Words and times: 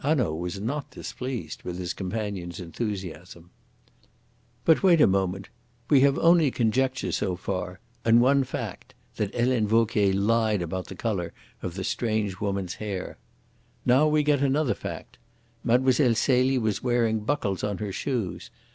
Hanaud 0.00 0.34
was 0.34 0.60
not 0.60 0.90
displeased 0.90 1.62
with 1.62 1.78
his 1.78 1.94
companion's 1.94 2.60
enthusiasm. 2.60 3.48
"But 4.66 4.82
wait 4.82 5.00
a 5.00 5.06
moment. 5.06 5.48
We 5.88 6.00
have 6.00 6.18
only 6.18 6.50
conjectures 6.50 7.16
so 7.16 7.34
far, 7.34 7.80
and 8.04 8.20
one 8.20 8.44
fact 8.44 8.92
that 9.16 9.34
Helene 9.34 9.66
Vauquier 9.66 10.12
lied 10.12 10.60
about 10.60 10.88
the 10.88 10.94
colour 10.94 11.32
of 11.62 11.76
the 11.76 11.84
strange 11.84 12.40
woman's 12.40 12.74
hair. 12.74 13.16
Now 13.86 14.06
we 14.06 14.22
get 14.22 14.42
another 14.42 14.74
fact. 14.74 15.16
Mlle. 15.64 15.90
Celie 16.12 16.58
was 16.58 16.82
wearing 16.84 17.20
buckles 17.20 17.64
on 17.64 17.78
her 17.78 17.90
shoes. 17.90 18.50